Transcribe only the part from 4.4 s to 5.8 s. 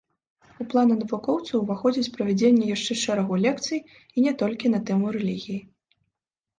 толькі на тэму рэлігіі.